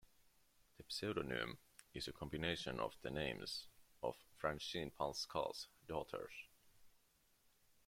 [0.77, 1.59] The pseudonym
[1.93, 3.67] is a combination of the names
[4.01, 6.33] of Francine Pascal's daughters.